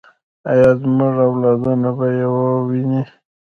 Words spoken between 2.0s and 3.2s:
یې وویني؟